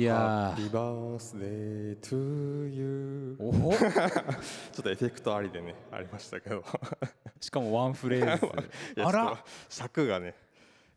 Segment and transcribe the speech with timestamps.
[0.00, 0.70] いやー。
[0.70, 6.64] バースデートゥーユーおお ちょっとエフェクトありでねありましたけど。
[7.38, 8.46] しかもワンフレーズ。
[9.04, 9.44] あら。
[9.68, 10.34] 尺がね。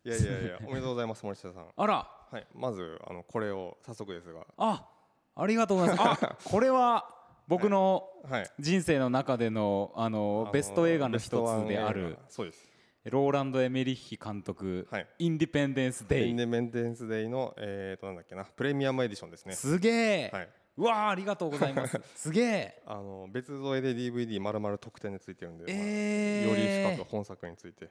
[0.06, 1.66] いやいやいやおめでとうございます森下さん。
[1.76, 2.08] あら。
[2.30, 4.46] はいまずあのこれを早速ですが。
[4.56, 4.88] あ
[5.36, 6.24] ありがとうございます。
[6.24, 7.06] あこれは
[7.46, 8.50] 僕のはい。
[8.58, 12.30] 人生の中でのあのベスト映画の一つであ映る画。
[12.30, 12.73] そうです
[13.10, 15.06] ローランド・エメリッヒ監督はい。
[15.18, 19.54] インディペンデンス・デイインデメンデンスデイのえーとなんだっけなプレミアムエディションですね。
[19.54, 20.48] すげえはい。
[20.76, 22.00] うわあありがとうございます。
[22.16, 27.90] すげえあの別添えで DVD まるまる特典でついてるんで、まあえより深くー本作について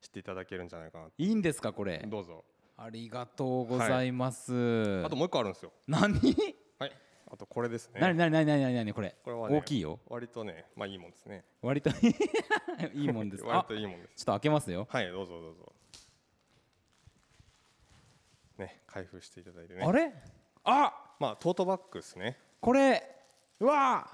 [0.00, 1.98] 知っていただけるんじゃないかいいんですかこれ。
[1.98, 2.44] などうぞ。
[2.76, 5.02] ありがとうございます。
[5.04, 5.72] あともう一個あるんですよ。
[5.86, 6.14] 何？
[6.14, 6.63] はい
[7.26, 8.00] あとこれですね。
[8.00, 9.14] 何何何何何何これ。
[9.24, 9.98] これはね大きいよ。
[10.08, 11.44] 割とねまあいいもんですね。
[11.62, 11.90] 割と
[12.94, 13.42] いいもんです。
[13.44, 14.14] 割あといいもんです。
[14.16, 14.86] ちょっと開けますよ。
[14.90, 15.72] はいどうぞどうぞ。
[18.58, 19.82] ね開封していただいてね。
[19.84, 20.12] あれ？
[20.64, 20.92] あ！
[21.18, 22.38] まあトートバッグですね。
[22.60, 23.02] これ
[23.60, 24.06] うわ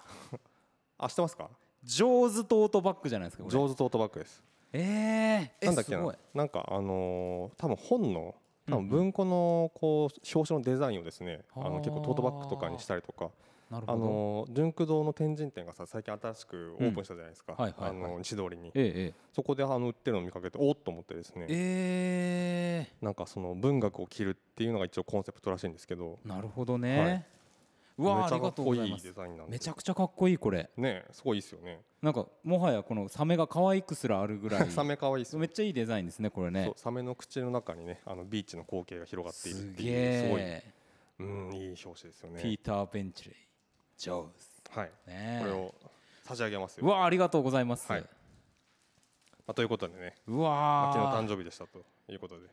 [0.99, 1.51] あ知ってますか？
[1.83, 4.43] ジョーズトートバッグじゃないですかジョーズトートバッグです。
[4.73, 6.15] えー、なんだっけな？
[6.35, 8.35] なんかあのー多分本の
[8.71, 11.69] 多分文庫のこう表紙のデザインをですねあ。
[11.69, 13.31] の結構トートバッグとかにしたりとか
[13.71, 17.65] あなるほど、のー純駆動の天神店がさ最近新しくオープンしたじゃないですか、うん。
[17.65, 18.73] はいあの西通りに。
[18.75, 21.47] ええそこであの売ってるのを見かけておっと思ってですね。
[21.49, 23.05] ええ。
[23.05, 26.19] なんかその文学を着るっていうのが一応コンセプトらしいんですけど。
[26.25, 27.25] ー、なるほどね、はい
[28.01, 29.05] うわあありがとうございます。
[29.05, 30.71] デザインなんでめちゃくちゃかっこいいこれ。
[30.77, 31.81] ねすごいですよね。
[32.01, 34.71] なんかもはやこのサメが可愛くすらあるぐらい。
[34.71, 35.39] サメ可愛いですよ。
[35.39, 36.73] めっちゃいいデザインですねこれね。
[36.77, 40.65] サメの口の中にねあのビーチの光景が広がっているってすげいうすごいえ
[41.19, 42.43] うんいい表紙ですよね。
[42.43, 43.35] ピーター・ベンチレイ
[43.99, 44.79] ジョーズ。
[44.79, 44.91] はい。
[45.07, 45.75] ねこれを
[46.25, 48.03] 差し上げますうよ、わあありがとうございます、はい。
[48.03, 48.09] ま
[49.49, 52.47] あ、ということでね、うまあ、わ昨日ー誕生日でしたということで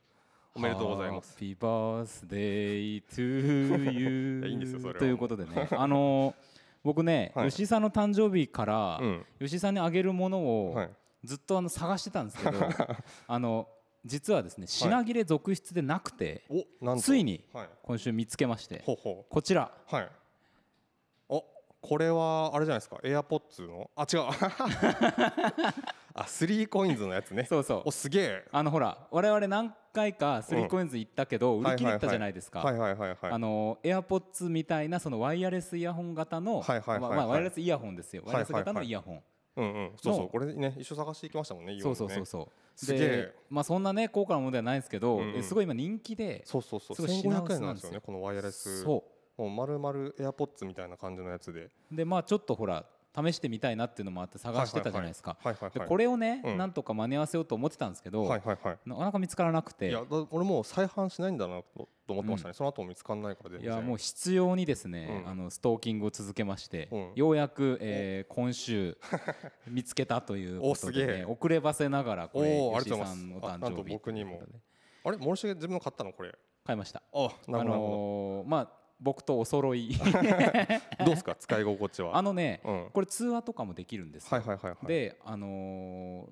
[0.58, 1.30] おめでとうございます。
[1.34, 6.34] ハッピーバースデートゥーユいやいいんですよそれということでねあのー
[6.84, 7.50] 僕ね、はい。
[7.50, 9.26] 吉井さんの誕生日から、うん。
[9.40, 10.90] 吉井さんにあげるものをはい。
[11.24, 12.60] ずっとあの探してたんですけど、
[13.28, 13.68] あの
[14.06, 17.04] 実はですね品切れ続出でなくて、おなんと。
[17.04, 17.70] ついにはい。
[17.84, 19.72] 今週見つけましてほうほこちら。
[19.92, 20.10] うはい。
[21.30, 21.44] お
[21.82, 22.98] これはあれじゃないですか？
[23.04, 23.90] エアポッツの？
[23.96, 24.22] あ違う。
[26.14, 27.46] あスリーコインズのやつね。
[27.46, 27.82] そうそう。
[27.86, 28.46] おすげえ。
[28.52, 33.10] あのほら我々何回かスリーコインズ行ったけど、売り切れたじゃないですか、はいはいはい。
[33.10, 39.24] はいあの AirPods みたいなそのワイヤレスイヤホン型の、まあまあワイヤレスイヤホンですよ、ワイヤレス型のイヤホン、
[39.56, 39.92] うんうん。
[40.02, 42.10] そうそのうこれね一緒探していきましたもんねイオンそうそう。
[42.10, 45.36] そうそうでまあそんなね高価なものではないんですけど、うんうん。
[45.38, 46.96] えすごい今人気でそうそうそう。
[46.96, 48.84] すごい品薄1500円なんですよねこのワイヤレス。
[48.84, 49.04] そ
[49.38, 51.62] もう丸々エアポッツみたいな感じのやつで。
[51.62, 52.86] うでまあちょっとほら
[53.18, 55.38] 試してみたいなっていうのもあって探してたじゃないですか。
[55.88, 56.58] これをね、うん。
[56.58, 58.78] なんとか間に合わせようと思ってたんですけど、はいはいはい。
[58.86, 59.90] なかなか見つからなくて。
[59.90, 63.72] いやだ俺もう再販しないんだなとと思ってましたね、その後も見つかんないから全然。
[63.72, 65.30] いやもう必要にですね、うん。
[65.30, 67.12] あのストーキングを続けまして、うん。
[67.16, 68.98] ようやく、えー今週
[69.68, 71.08] 見つけたということで、おすげえ。
[71.20, 74.42] ね、遅ればせながらこれ吉さんの誕生日僕にも。
[75.04, 76.34] あれ森重自分の買ったのこれ。
[76.66, 77.02] 買いました。
[77.14, 79.90] あなあるほのーまあ僕とお揃い。
[79.90, 80.04] ど
[81.06, 81.36] どうですか？
[81.36, 82.18] 使い心地は？
[82.18, 82.90] あのね、うん。
[82.92, 84.86] これ通話とかもできるんですよ、はいはいはいはい。
[84.88, 86.28] であのー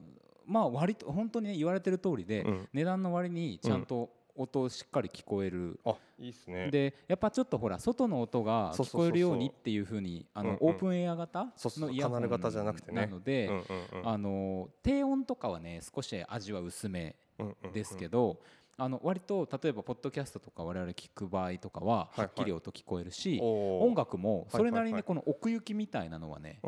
[0.48, 2.70] まあ割と本当にね言われてる通りで、うん。
[2.74, 6.70] 値段の割にちゃんと音しっかり聞こえる、あいいっすね。
[6.70, 10.70] でやっぱちょっとほら外の音が聞こえるようにっていうふうにあのうんうん。
[10.70, 11.48] オープンエア型
[11.78, 13.02] のイヤホンなくてね。
[13.02, 14.08] なので、うんうんうん。
[14.10, 17.72] あの低音とかはね少し味は薄めうんうんうん。
[17.72, 18.40] ですけど、
[18.78, 26.60] あの割と例えばポッドキャストとか我々聞く場合とかははっきり音聞こえるし、音楽もそれなりにこの奥行きみたいなのはね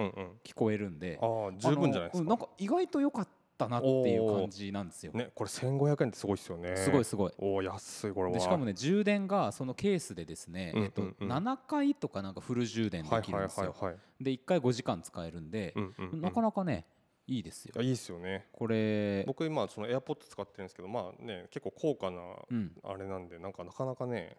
[0.46, 1.20] 聞こえるんで
[1.58, 2.30] 十分じゃないですか。
[2.30, 5.12] なんか意外と良かったなっていう感じなんですよ。
[5.12, 6.78] ねこれ1500円ってすごいっすよね。
[6.78, 7.34] すごいすごい。
[7.40, 8.32] おお安いこれは。
[8.32, 11.16] でしかもね充電がそのケースでですね、うんえっとうん。
[11.20, 13.76] うん7回とかなんかフル充電できるんですよ。
[14.22, 15.74] で1回5時間使えるんで、
[16.14, 16.86] なかなかね
[17.28, 17.74] いいですよ。
[17.76, 17.80] い。
[17.80, 18.48] やいいっすよね。
[18.52, 24.38] これ、僕今その AirPods 使ってるんですけどまあね結構高価なうん、あれなんでなんかなかなかね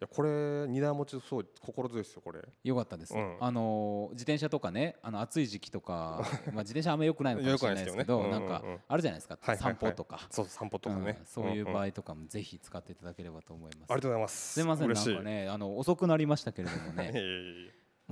[0.00, 2.40] いやこれ荷台持ちすごい心強いですよこれ。
[2.64, 3.36] よかったです、うん。
[3.38, 8.48] あのー自転車とかねあの暑い時期とか まあ自転車あんま良くないのかもしれないですけどないですけどね。
[8.48, 8.80] なんかうんうんうん。
[8.88, 9.74] あるじゃないですか、はいはいはい。
[9.74, 11.16] 散歩とか、そう散歩とかね。
[11.20, 13.76] うんそういう場んんあ合とかもぜひ使っていただければと思います。
[13.76, 14.54] りがとうございます。
[14.54, 17.12] すいませんなんかねあの遅くなりましたけれどもね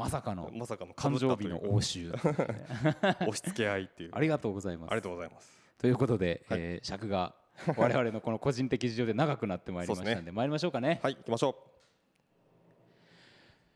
[0.01, 2.11] まさかのまさかの誕生日の応酬。
[2.11, 2.17] 酬
[3.29, 4.11] 押し付け合いっていう。
[4.15, 4.91] ありがとうございます。
[4.93, 5.51] ありがとうございます。
[5.79, 6.59] ということで、はい。
[6.61, 7.35] えー尺が
[7.77, 11.55] 我々のこの個人的事情で長くなってまいりましたんでそうです参りましょうかね、はい行きましょう。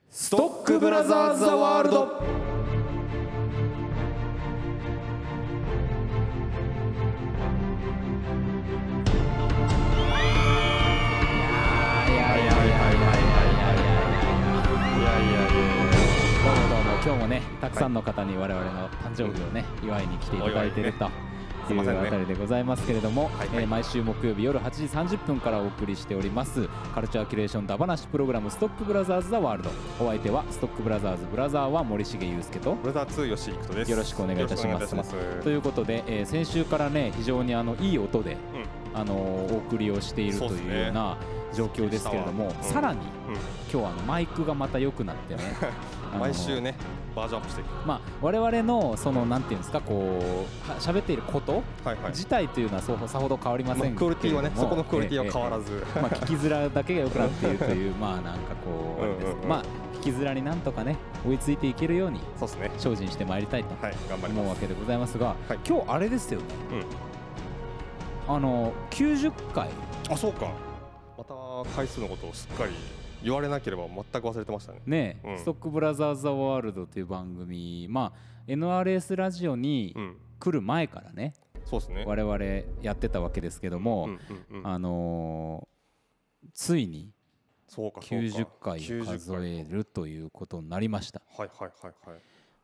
[0.08, 2.83] ストックブラザーズ・ザ・ワールド
[17.04, 21.08] 今日もねたくさんの方に我々の誕生日をね祝いに来ていただいているとい。
[21.08, 21.10] う
[21.66, 22.08] すいませんね。
[22.08, 23.34] あたりでございますけれども、はい。
[23.36, 29.70] はいえー毎週木曜日夜8時30分からお送りしておりますカルチャーキュレーションダバナシプログラムストックブラザーズ・ザ・ワールド
[30.00, 33.90] お相手はストックブラザーズブラザーは森重裕介とブラザー2吉幾人です。
[33.90, 35.14] よろしくお願いいたします。
[35.42, 38.36] ということで、えー先週からね非常にあのいい音で、
[38.94, 41.16] あのーお送りをしているというような
[41.54, 42.52] 状況ですけれども、うん。
[42.62, 43.04] さらにうん。
[43.34, 43.40] 今
[43.70, 45.42] 日はあのマイクがまた良くなってね
[46.18, 46.74] 毎週ね
[47.14, 47.86] バージョンアップしていく。
[47.86, 51.62] まあ、我々のそのなんていうんですかこうは喋っていること
[52.08, 59.32] 自体というのはそうさほど変わりませんけれどクオリティはねそこのクオリティは変わらず、ずまあ、聞きづらだけが良くなっているという まあなんかこうあれですうん。
[59.32, 59.62] うんうんまあ
[59.94, 60.96] 聞きづらになんとかね
[61.26, 62.70] 追いついていけるようにそうですね。
[62.76, 63.74] 精進してまいりたいと
[64.26, 65.58] 思うわけでございますが、はい。
[65.66, 66.46] 今日あれですよね。
[68.28, 69.68] あの90回。
[70.10, 70.50] あそうか。
[71.16, 71.34] また
[71.74, 72.72] 回数のことをすっかり
[73.24, 74.82] 言われなければ全く忘れてましたね。
[74.86, 75.38] ね、うん。
[75.38, 80.16] ストックブラザーズ・ザ・ワールドという番組まあ NRS ラジオにうん。
[80.40, 81.32] 来る前からね、
[81.64, 82.04] そうですね。
[82.06, 82.44] 我々
[82.82, 85.74] やってたわけですけども、うんうんうんあのー
[86.52, 87.10] ついに
[87.66, 88.26] そうかそうか。
[88.26, 89.58] 90回を90数回。
[89.60, 91.22] えるということになりました。
[91.34, 92.20] はいはいはいはい。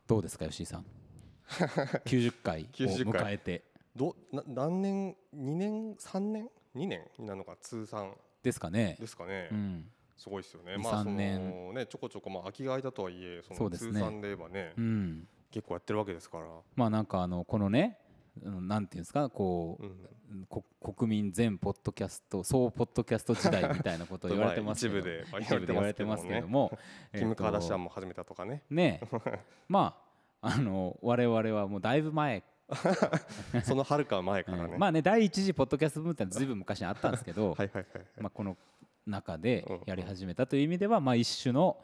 [0.06, 0.84] どうですか吉井さん？
[2.04, 3.22] 90回を90回。
[3.22, 3.64] 迎えて。
[3.96, 8.12] どな何年？2年？3年？2年になるのか通算。
[8.42, 8.96] ですかね。
[9.00, 10.74] ですかね、うんすごいですよね。
[10.74, 13.92] 2まあその3年ねちょこちょこまあ空きが空いたとはいえそのそうですね。
[13.94, 15.28] 通算で言えばねうん。
[15.50, 16.44] 結構やってるわけですから。
[16.76, 17.98] まあなんかあのこのね
[18.42, 20.42] うんなんていうんですかこうん。
[20.42, 20.62] うこ
[20.94, 25.06] 国民全ポッドキャスト総ポッドキャスト時代みたいなことを言われてますけど。
[25.32, 26.78] まあ 一部で言われてますけれども。
[27.16, 28.62] キム・カーダシアンもも始めたとかね。
[28.68, 29.00] ね
[29.68, 29.98] ま
[30.42, 32.44] ああの我々はもうだいぶ前。
[33.64, 34.74] そのはるか前からね。
[34.74, 37.56] うんまあね第一次ポッドキャストブームってずいぶん昔にあったんですけど、
[38.18, 38.58] まあ、この
[39.10, 41.76] 中でうんやり始めたという意味では、まあ、一種の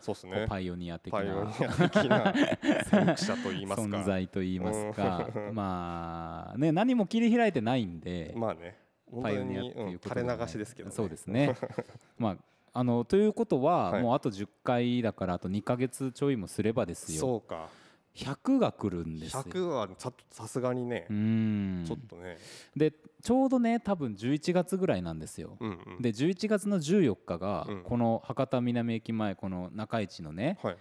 [0.49, 2.32] パイオニア的なニア的な
[2.88, 3.96] 先駆者と言いますか。
[3.99, 5.28] 存在といいますか。
[5.34, 5.55] うん。
[5.55, 8.78] まあね何も切り開いてないんでまあね。
[9.23, 10.37] パイオニアっていうことではない。
[10.37, 10.94] 垂れ流しですけどね。
[10.94, 11.55] そうですね。
[12.19, 12.37] まあ
[12.73, 14.02] あのということは、はい。
[14.02, 17.20] もうあと10回だからあと2か月ちょいもすればですよ。
[17.20, 17.69] そうか
[18.16, 19.42] 100が来るんですよ。
[19.42, 21.06] 100はささすがにね
[21.86, 22.38] ちょっとね。
[22.74, 22.92] で
[23.22, 26.02] ちょうどね多分11月ぐらいなんですよ、うんうん。
[26.02, 27.82] で11月の14日がうん。
[27.82, 30.76] この博多南駅前この中市のねはい。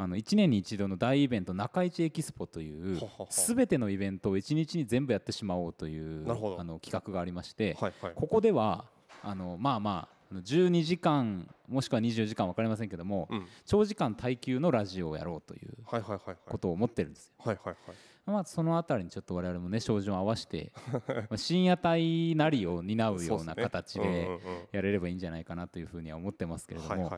[0.00, 8.12] あの1年に一度の大イベント中市エキスポというははは全てのイベントを1日に全部やってしまおうというあの企画がありましてはいはい。
[8.14, 8.84] ここでは
[9.22, 13.46] あのまあまあ12時間もしくは24時間分かりませんけどもうん。
[13.64, 16.36] 長時間耐久のラジオをやろうというはいはいはいはい。
[16.46, 17.34] ことを思ってるんですよ。
[17.38, 17.96] はいはいはい。
[18.26, 20.70] まあ、そのあたりにちょっと我々もね照準を合わせて
[21.08, 24.28] まあ深夜帯なりを担うような形で
[24.70, 27.10] やれればいいんじゃないかなというふうには思ってますけれども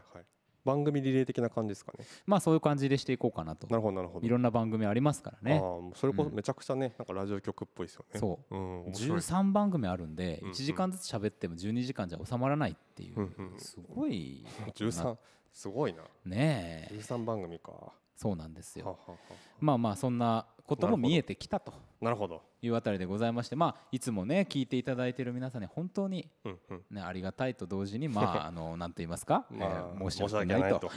[0.64, 2.04] 番組リレー的な感じですかね。
[2.26, 3.66] まあそういう感じでしていこうかなと。
[3.68, 4.26] なるほどなるほど。
[4.26, 6.34] いろんな番組ありますからあねあそれこそうん。
[6.34, 8.20] めちゃくちゃねなんかラジオ局っぽいですよね。
[8.20, 8.54] そう。
[8.54, 9.18] うん面白い。
[9.18, 10.52] 13番組あるんでうんうん。
[10.52, 15.16] 1時間ずつ喋っても12時間じゃ収まらないっていううんうんすごい13
[15.52, 16.02] すごいな。
[16.24, 16.94] ねえ。
[16.94, 17.72] 13番組か。
[17.72, 18.84] はそうなんですよ。
[18.84, 19.14] ははは
[19.60, 22.43] まあまあそんなことも見えてきたとなるほど。
[22.62, 26.82] いうあたりでございましてまあいつもね聞いていただいている皆さんに本当にうんうん。
[26.90, 29.46] ねありがたいと同時にまあ あのなんと言いますか？
[29.50, 30.90] まあえー申し訳ないいと。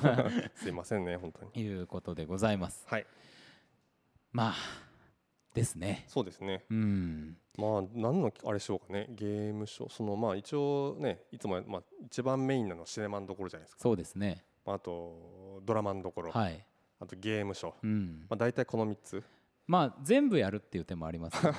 [0.56, 1.60] すいませんね本当に。
[1.62, 2.86] いうことでございます。
[2.88, 3.06] はい。
[4.32, 4.54] まあ
[5.54, 6.04] ですね。
[6.08, 6.64] そうですね。
[6.70, 7.36] うん。
[7.56, 9.06] まあ何のあれしようかね。
[9.10, 9.88] ゲームショー。
[9.90, 13.82] そのまあ一応ねいつもまあ一番メインなのはシネマンどころじゃないですか。
[13.82, 14.44] そうですね。
[14.64, 16.30] まああとドラマンどころ。
[16.32, 16.64] はい
[17.00, 18.26] あとゲームショーうん。
[18.28, 19.22] まあ大体この3つ。
[19.66, 21.58] まあ全部やるっていう手もありますよね。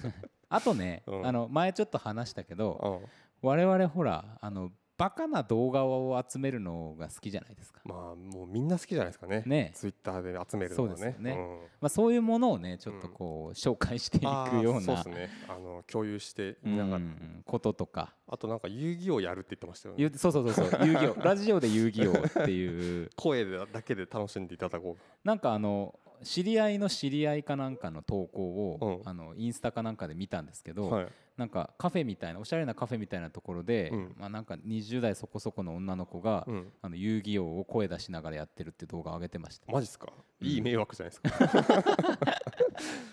[0.48, 1.26] あとね、うん。
[1.26, 3.48] あの前ちょっと話したけどうん。
[3.48, 9.42] 我々ほらあのバカな動画を集めるのが好きじゃないですか、まあもうみんな好きじゃないですかね。
[9.46, 9.72] ね。
[9.74, 10.96] ツイッターで集めるのがね。
[10.98, 11.30] そうですよね。
[11.30, 11.58] うん。
[11.80, 14.24] まあ、そういうものをねちょっとこう紹介していく
[14.62, 14.80] ような。
[14.82, 15.30] そうですね。
[15.48, 17.04] あの共有してうんみながら。
[17.46, 18.12] こととか。
[18.28, 20.02] あとなんか遊戯王やるって言ってましたよね。
[20.02, 20.86] ゆそうそうそうそう。
[20.86, 21.14] 遊戯王。
[21.24, 23.08] ラジオで遊戯王っていう。
[23.16, 29.08] 声でだけで楽しんでいただこなんかあの知り合いの知り合いかなんかの投稿を、うん。
[29.08, 31.08] あのインスタかなんかで見たんですけど、うはい
[31.40, 34.14] なんかカフェみたいなおしゃれなカフェみたいなところで、うん。
[34.18, 36.68] まあ、なんか20代そこそこの女の子が、うん。
[36.82, 40.08] あの遊戯王を声出しながらやってるって動画を上げてました、マジっすか？
[40.42, 40.46] うん。
[40.46, 42.34] いい迷惑じゃないですか？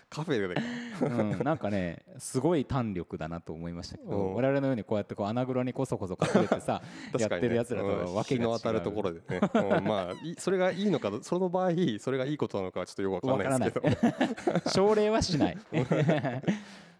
[0.09, 0.61] カフェで
[1.01, 4.35] うん、なんかねすごい弾力だなと思いましたけど、うん。
[4.35, 6.81] 我々のようにこうやってこう穴黒にこそこそ隠れてさ
[7.17, 7.25] ね。
[7.25, 8.15] ってるやつらとはうん。
[8.15, 8.49] わけが違う。
[8.49, 9.39] 日の当たるところでね。
[9.53, 9.83] うん。
[9.85, 14.59] まあいそれがいいのかどその場合それがいいことなのかはちょっとよくわわからないですけど。
[14.69, 15.57] 奨励はしない。
[15.71, 15.81] な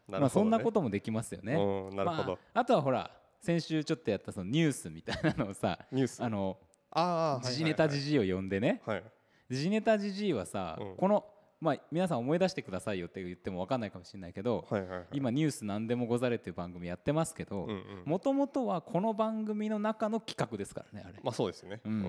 [0.08, 1.54] まあそんなことともできますよね。
[1.54, 2.32] うんなるほど。
[2.32, 6.24] まあ、あとはほら先週ちょっとやったそのニュースみたいなのをさニュース？
[6.24, 6.58] あの
[6.92, 8.82] ああ時事ネタ時事を呼んでね。
[8.86, 9.04] はい。
[9.50, 10.96] 時事ネタ時事はさ、うん。
[10.98, 11.26] この
[11.60, 15.06] まあ皆さん思い出してくださいよって言っても分かんないかもしれないけど、はいはいはい。
[15.14, 17.80] 今ニュースなんでもござれっていう番組やってますけどうんうん。
[18.06, 21.82] もともとはこの番組の中の企画ですからねあれ、まあそうですよね。
[21.84, 22.02] ううん。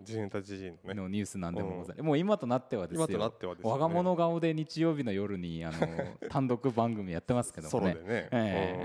[0.00, 0.94] ん時事ネタ時事のね。
[0.94, 3.06] のニュースなんでもござれ、もう今となってはですよ。
[3.08, 3.70] 今となってはですね。
[3.70, 5.78] 我が物顔で日曜日の夜にあの
[6.28, 7.92] 単独番組やってますけどもね。
[7.92, 8.28] ソロでね。
[8.32, 8.82] え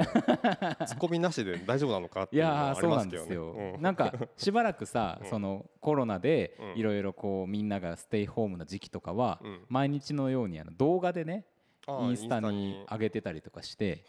[0.80, 0.86] うん。
[0.88, 3.26] ツッコミなしで大丈夫なのかっていいうのはありやーそうますけどね。
[3.26, 3.82] なんですよ、うん。
[3.82, 5.30] なんかしばらくさ、うん。
[5.30, 6.80] そのコロナでうん。
[6.80, 9.66] いろいろこうみんながステイホームの時期とかは、うん。
[9.68, 11.46] 毎日のようにあの動画でね
[11.88, 14.04] インスタに上げてたりとかして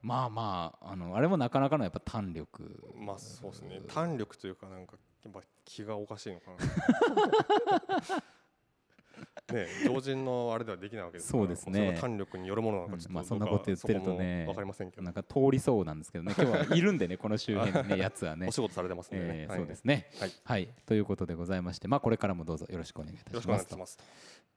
[0.00, 8.22] まあまああのあれもなかなかのやっぱ胆力まあそうですね胆力というかなんかやっぱ気がおかしいのかな
[9.54, 23.98] ね常人のあれではできないわけですからそうですね胆力によるものなのかちょっとうんまあそんなこと言ってるとねわかりませんけどなんか通りそうなんですけどね今日はいるんでねこの周辺にねやつはねお仕事されてますねえーそうですねはいはいということでございましてまあこれからもどうぞよろしくお願いいたします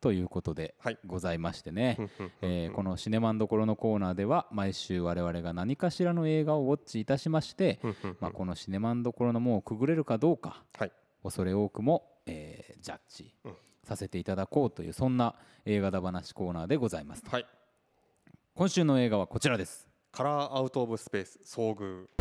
[0.00, 0.98] ということではい。
[1.06, 1.98] ございましてね、
[2.42, 7.80] えーこのシネマンどころのコーナーでは毎週我々が何かしらの映画をウォッチいたしまして、
[8.20, 10.92] まあ、このシネマンどころの門をくぐれるかどうかはい。
[11.22, 13.54] 恐れ多くも、えージャッジうん。
[13.84, 17.46] させていただこうというそんな映画だ話コーナーでございますはい。
[18.54, 19.88] 今週の映画はこちらです。
[20.12, 22.06] カラーアウトオブスペース遭遇「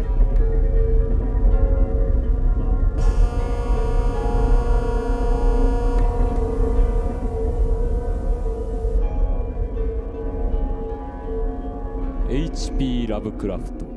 [12.32, 13.08] H.P.
[13.08, 13.88] ラブクラフト」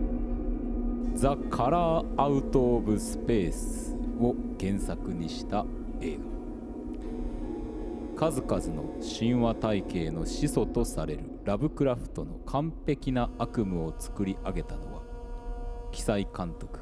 [1.14, 5.66] 「ザ・カラー・アウト・オブ・スペース」を原作にした
[6.00, 6.18] 映
[8.16, 15.02] 画数々の神話体系の始祖とされるラブクラフトの完璧な悪夢を作り上げたのは
[15.90, 16.80] 記載監督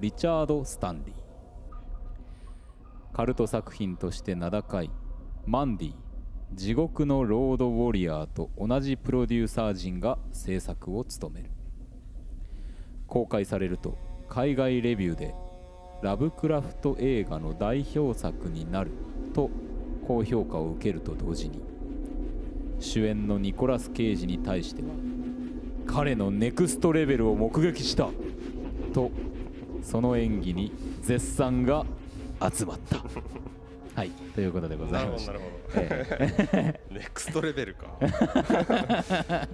[0.00, 4.90] リチャード・スタンリーカルト作品として名高い
[5.46, 5.94] マンディ
[6.52, 11.50] 地獄のロードウォリアーと同じプロデューサー陣が制作を務める。
[13.06, 15.34] 公開されると海外レビューで
[16.02, 18.90] ラブクラフト映画の代表作になる
[19.34, 19.50] と
[20.06, 21.60] 高評価を受けると同時に
[22.78, 24.88] 主演のニコラス・ケイジに対しては
[25.86, 28.08] 彼のネクストレベルを目撃した
[28.94, 29.10] と
[29.82, 31.84] その演技に絶賛が
[32.40, 33.04] 集まった。
[33.94, 34.10] はい。
[34.34, 35.80] ということでござないるほましたどなるほど。
[35.82, 37.98] えネクストレベルか。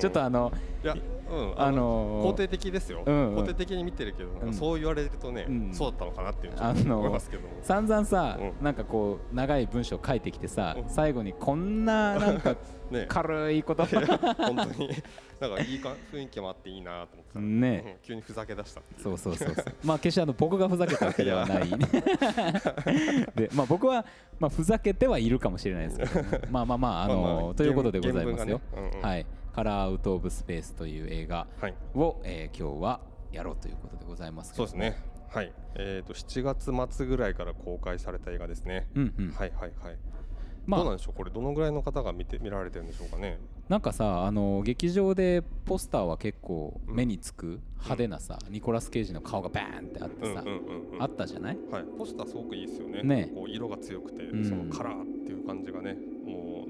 [0.00, 0.96] ちょっとあのいや、
[1.34, 3.42] うん、あのー肯定的ですよ、うんうん。
[3.42, 4.52] 肯定的に見てるけど、うん。
[4.52, 5.74] そう言われるとね、うん。
[5.74, 8.64] そうだったのかなっていうのあの思いますけども、散々さ、うん。
[8.64, 10.88] なんかこう長い文章書いてきてさ、うん。
[10.88, 12.56] 最後にこんななんか
[12.90, 13.06] ね。
[13.08, 14.34] 軽い言葉。
[14.36, 14.90] 本当に。
[15.40, 17.82] なんかいいか雰囲気もあっていいなと思ってね。
[17.86, 19.64] うん急にふざけ出したそうそうそうそう。
[19.84, 21.68] まあ決してあの僕がふざけたわけではない。
[23.34, 24.04] でまあ僕は
[24.38, 28.64] まあふざけてはいるかもしれないですけど、ね、まあまあまああのということでございますよ、ね。
[28.76, 29.02] うんうん。
[29.02, 31.74] はいカラーアウトオブスペースという映画はい。
[31.94, 34.96] を、えー今日はやろうということでございますそうですね。
[35.28, 35.52] はい。
[35.74, 39.96] えー、と7月末ぐらいから公開された映画ですね、うんうん、はいはいはい、
[40.66, 41.14] まあどうなんでしょう？
[41.16, 43.38] これどのぐらいの方が見て見られてるんでしょうかね。
[43.68, 51.02] なんかさあの劇場でポスターは結構目につく派手なさ、ニコラス・ケイジの顔がバーンってあってさ、うんうんうんうん。
[51.02, 51.58] あったじゃない？
[51.70, 53.02] はい、ポスターすごくいいですよね。
[53.02, 53.30] ね。
[53.34, 54.44] こう色が強くて、うん。
[54.44, 55.96] そのカラーっていう感じがね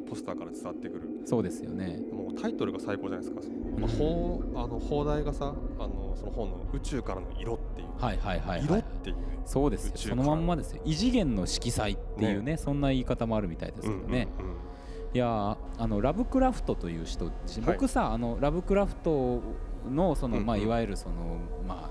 [0.04, 1.08] ポスターから伝わってくる。
[1.24, 2.00] そうですよね。
[2.12, 3.40] もうタイトルが最高じゃないですか、
[3.78, 8.64] まあ、ほうあの放題がさあのその本の宇宙からの色っていう、はいはいはいはい。
[8.64, 9.22] 色っていうね。
[9.46, 9.92] そうですよ。
[9.96, 10.82] そのまんまですよ。
[10.84, 14.58] 異次元の色彩っていうねそんな言い方もあるみたいですけどね、うんうんうん。
[15.14, 17.30] いやーあのラブクラフトという人
[17.66, 19.42] 僕さ、あのラブクラフト
[19.90, 20.46] のその、うんうん。
[20.46, 21.14] まあ、いわゆるその、
[21.68, 21.90] ま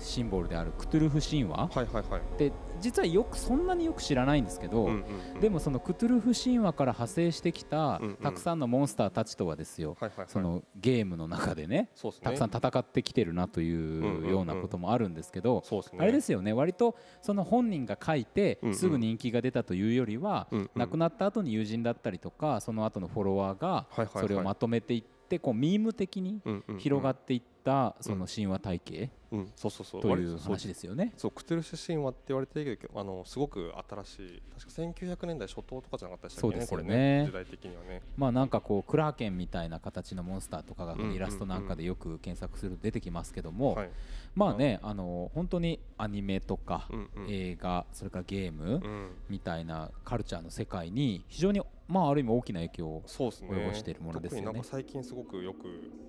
[0.00, 2.20] シンボルであるクトゥルフ神話はいはいはい。
[2.20, 5.40] って実はよくそんなによく知らないんですけど、うんうんうん。
[5.40, 8.16] でもそのクトゥルフ神話から派生してきたうんうん。
[8.16, 10.26] たくさんのモンスターたちとはですよ、はいはいはい。
[10.28, 11.88] そのゲームの中でねね。
[12.22, 15.98] たくさん戦ってきてるなとうんいうんううんようなこともあるんですけど、そうですね。
[16.02, 18.74] あれですよね割とその本人が書いてうんうん。
[18.76, 20.70] すぐ人気が出たというよりは、うんうん。
[20.74, 24.22] 亡くなった後に友人だったりとかその後のフォロワーがはいはいはい。
[24.22, 26.78] それをまとめていってこうミーム的にうんうんうん。
[26.78, 29.00] 広がっていっったその神話体系。
[29.00, 30.46] うんそうそうそうという割とそう。
[30.52, 31.12] 話ですよね。
[31.16, 37.18] そうクトゥルシュ神話って言われてるけどあのすごく新しい確か1900年代初頭とかじゃなかったでしたっけねそうですよね。
[37.20, 38.02] ね時代的にはね。
[38.16, 41.14] まあなんかこうクラーケンみたいな形のモンスターとかがうんうんうん。
[41.14, 43.90] イラストなんかでよく検索すると出てきますけども、はい。
[44.34, 47.26] まあねあの本当にアニメとかうんうん。
[47.30, 49.10] 映画それからゲームうん。
[49.28, 54.46] みたいなカルチャーの世界に非常にまあある意味大きな影響を及ぼしているものですよね。
[54.46, 55.66] 特になんか最近すごくよく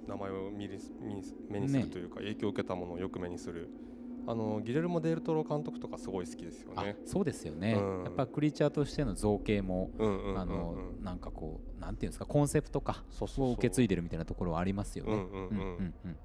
[0.07, 0.67] 名前を目
[1.59, 3.69] にするというか、影響を受けたものをよく目にする
[4.25, 6.95] あのギレルモ・デルトロ監督とかすごい好きですよあね。
[7.05, 15.13] そうですよね、うんやっぱクリーチャーとしての造形もうんうんうんうんあのなんかこうなんていうんですかコンセプトかそうそうそうを受け継いでるみたいなところはありますよね。
[15.13, 16.15] うんうんうんうん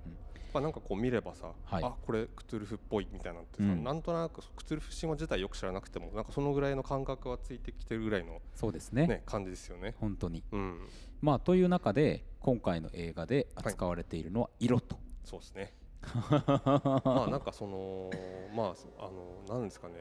[0.52, 9.94] まあ、なんかこう見ればさ、はいあこれクトゥルフっぽいみたいなってさ、うんなんとなくクトゥルフ神話自体よく知らなくてもなんかそのぐらいの感覚はついてきてるぐらいの、そうですねね、感じですよね。
[9.98, 10.42] 本当に。
[10.52, 10.80] うん、
[11.20, 14.98] まあという中で今回の映画で扱われているのは色と。
[15.24, 15.74] そうですね。
[17.04, 18.10] まあなんかその
[18.54, 19.10] まああ
[19.50, 19.94] のなんですかね。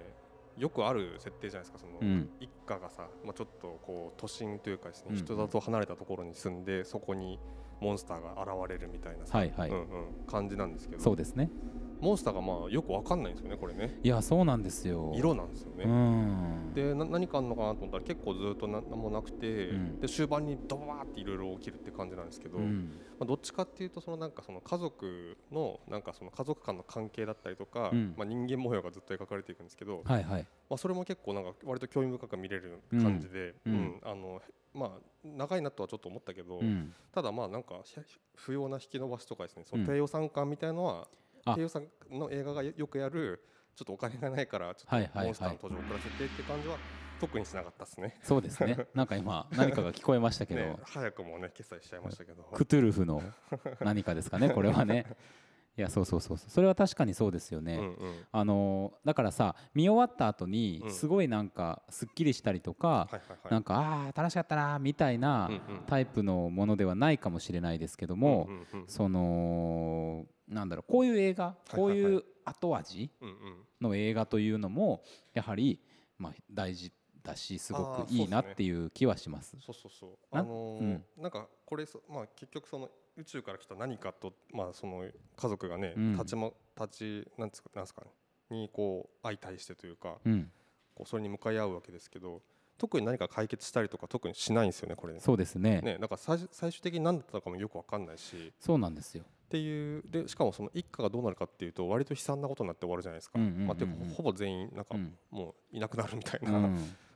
[0.57, 1.77] よくある設定じゃないですか。
[1.77, 2.29] その、うん。
[2.39, 5.15] 一家がさ、まあ、ちょっとこう都心というかですね、うん。
[5.17, 7.39] 人里離れたところに住んでそこに
[7.79, 9.69] モンスターが現れるみたいなさ、はいはい。
[9.69, 9.87] うんうん、
[10.25, 11.03] 感じなんですけど。
[11.03, 11.51] そうですね。
[11.99, 15.13] モンスターがまあよくわかんないんですよねこれねいやそうなんですよ。
[15.15, 15.83] 色なんですよね。
[15.85, 16.73] うん。
[16.73, 30.45] でな何かあるのかなと思ったら結構ずっとな何もなくて、うんで終盤にドバーっていろいろ起きるって感じなんですけど、まうんあ、どっちかっていうとそのなんかその家族のなんかその家族間の関係だったりとか、うんまあ、人間模様がずっと描かれていくんですけど、はいはい。
[30.69, 34.41] まあ、それも結構なんか割と興味深く見れる感じで、ううんんあの
[34.73, 36.93] まあ、長いなとはちょっと思ったけど、うん。
[37.11, 37.99] ただまあなんかひ
[38.35, 41.07] 不要な引き伸ばしとかですねそのうん低予算感みたいのは、あ
[41.55, 43.43] 低予算の映画がよくやる
[43.75, 46.77] ちょっとお金がないからちょっとモンスターの登場を遅らせてって感じは
[47.19, 48.15] 特にしなかったですね。
[48.23, 48.87] そうですね。
[48.93, 52.43] なんか今何かが聞こえましたけど、ね早くもね決済しちゃいましたけど。
[52.53, 53.21] クトゥルフの
[53.79, 55.05] 何かですかねこれはね。
[55.77, 57.75] いやそうそうそうそうそれは確かにそうですよね。
[57.75, 63.07] うんうんあのーだからさ見終わった後にうんすごいなんかすっきりしたりとか。
[63.51, 65.51] なんかああー楽しかったなーみたいな
[65.85, 68.49] タイプのものではないかもしれないですけども、
[68.87, 73.35] そのなんだろうこういう映画いこういう後味うんうん。
[73.81, 75.79] の映画というのもやはり
[76.17, 76.91] まあ大事
[77.23, 79.57] だしすごくいいなっていう気はします。
[79.59, 80.35] そうそうそう。
[80.35, 85.05] なあのーなんかこれそまあ結局その宇宙から来た何かとまあその
[85.35, 86.13] 家族がね、うん。
[86.13, 88.11] 立ちま立ちなんつなんですかね。
[88.49, 90.49] にこう相対してというかうん、
[90.95, 92.41] こうそれに向かい合うわけですけど
[92.77, 95.19] 特に何か解決したりとか特にしないんですよねこれね。
[95.19, 95.81] そうですね。
[95.81, 98.53] ねなんか最終最終的に何だったのかもよくわかんないし。
[98.59, 99.25] そうなんですよ。
[99.47, 103.39] っていうでしかもその一家がどうなるかっていうと割と悲惨なことになって終わるじゃないですか。
[103.39, 105.13] まあてかほぼ全員なんかうん。
[105.31, 106.59] もういなくなるみたいうな。
[106.59, 106.63] ん、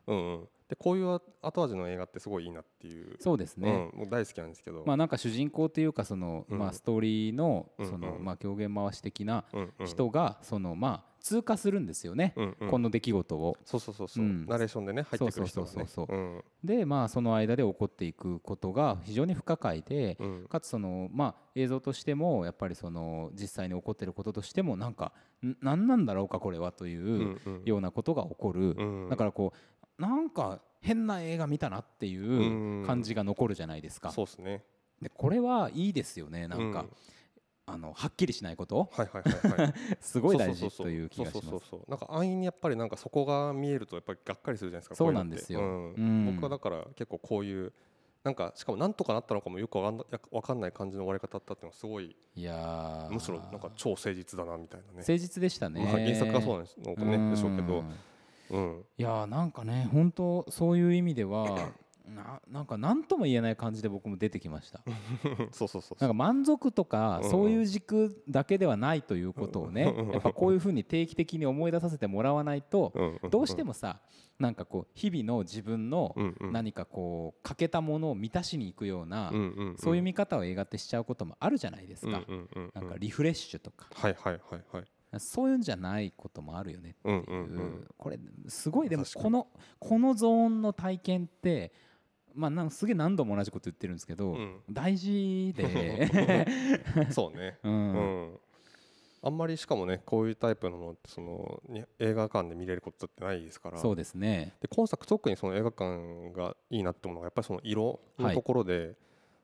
[0.08, 3.17] うんうん、でこういう後味の映画ってすごいいいなっていう。
[3.20, 3.89] そうですね。
[3.94, 6.58] うん、もう大好きなんですけど、まあなんか主人公というかその、うん。
[6.58, 9.44] まあストーリーのうんその、うんまあ狂言回し的な
[9.86, 12.70] 人がそのまあ通過するんですよね、うんうん。
[12.70, 13.58] この出来事を。
[13.64, 14.46] そうそうそうそう、うん。
[14.46, 15.74] ナレーションでね入ってくる人がね。
[15.74, 16.20] そうそうそうう。
[16.20, 16.44] ん。
[16.64, 20.48] でまあその間で起こっていくことが非常に不可解で、うん。
[20.50, 25.14] かつそのまあ映像としてもやっぱりその実際に起こっていることとしてもなんか
[25.46, 27.62] ん何なんだろうかこれはといううんうん。
[27.66, 29.10] ようなことが起こる、うん。
[29.10, 29.54] だからこ
[29.98, 34.12] うなんか変な映画見たなっていう感じが残るじゃないですか。
[34.12, 34.64] そうですね。
[35.02, 36.90] でこれはいいですよねなんか、うん
[37.74, 39.74] あのはっきりしないことはいはいはいはい。
[40.00, 41.76] すごい大事という気がします。
[41.88, 45.60] なんか安易にやっぱりなんかそこが見えるとやっぱりがっかりするじゃないですかそうなんですよ。
[45.60, 45.94] うん。
[45.94, 46.26] うん。
[46.36, 47.74] 僕はだから結構こういう
[48.24, 53.14] なんかしかもなんとかなったのかもよくわかんなわかんない感じの終わり方だったっていうのはすごいいやー。
[53.14, 54.94] むしろなんか超誠実だなみたいなね。
[54.98, 55.84] 誠実でしたね。
[55.84, 57.82] まあ原作がそうなんですのかねでしょうけど。
[57.82, 57.96] ん
[58.52, 58.86] うん。
[58.98, 61.70] いやーなんかね本当そういう意味では
[62.08, 64.82] ななんか何とも言えない感じで僕も出てきました。
[65.52, 72.94] そうそうそうなんか満足とかうんそういう軸だけではないということをねうんやっぱこういうふうに定期的に思い出させてもらわないと
[73.30, 74.02] どうしてもさ
[74.40, 79.32] なんかこう日々の自分の何かこう欠けたものを満たしにいくような
[79.78, 82.24] そういう見方を映画ってしちゃうこともあるじゃないですか。
[82.74, 83.88] なんかリフレッシュとか。
[83.94, 84.86] はいはいはいはい
[85.20, 87.38] そういうんじゃないこともあるよねうんっていう。
[87.38, 89.48] うんうんこれすごいでもこの
[89.80, 91.72] このゾーンの体験って
[92.36, 94.62] まあなんかすげえ何度も同じこと言ってるんですけどうん。
[94.70, 96.08] 大事で。
[97.12, 97.58] そうね。
[97.63, 97.94] う うん。
[98.34, 98.39] ん
[99.24, 103.78] あんまりしかもねこういうタイプのものってそのに映画館で見れることってないですから。
[103.78, 104.56] そうですね。
[104.62, 108.96] で今作特にその映画館がいいなって思うのがやっぱりその色のところで、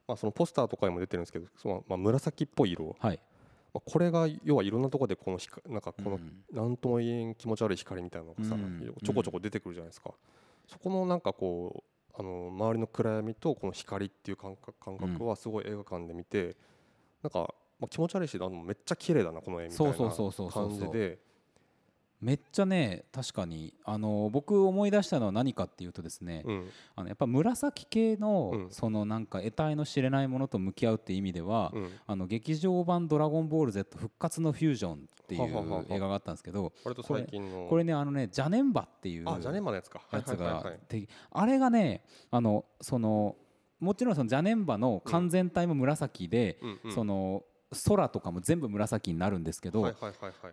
[0.08, 3.20] まあ、そのポスターとかにも出てるんですけどそのまあ紫っぽい色、はい。
[3.74, 6.44] まあ、これが要はいろんなところでこの光なんかこのうん。
[6.52, 8.96] 何とも言えん気持ち悪い光みたいなのがさ、うん。
[9.04, 10.12] ちょこちょこ出てくるじゃないですか、
[10.68, 16.56] そこのなんかこうあの周りの暗闇とこの光っていう感覚感覚はすごい映画館で見て
[17.22, 20.68] なんかまあ、気持ち悪いしあのめっちゃ綺麗だなこの絵みたいなそうそうそうそう。
[20.70, 21.20] 感じで
[22.20, 26.70] めっちゃね確かにあの僕思い出したのは何かっていうとですね、うん。
[26.96, 28.68] あのやっぱ紫系の、うん。
[28.72, 31.92] そのなんか得体の知れないものと向き合うっていう意味では、うん。
[32.08, 36.72] あの劇場版「ドラゴンボール Z 復活のフュージョン」っていう映画があったんですけど
[37.70, 40.00] これねあのねジャネンバっていうあジャネンマのやつが
[40.88, 43.36] てあれがねあのその
[43.80, 46.60] もちろんそのジャネンバの完全体も紫で、
[46.96, 47.44] その
[47.86, 49.94] 空とかも全部紫になるんですけど、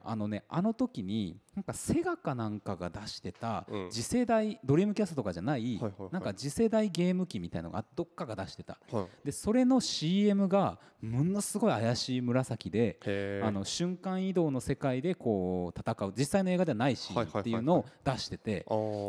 [0.03, 3.91] あのねあの時になんかセガかなんかが出してたうん。
[3.91, 8.79] 次世代、ドリームキャストとかじゃない,、なんか次世代ゲーム機みたいのがどっかが出してた。
[8.91, 9.07] はい。
[9.27, 12.99] でそれの CM がものすごい怪しい紫で
[13.45, 18.65] あの瞬間移動の世界でこう戦う実際の映画ではないシーンっていうのを出してて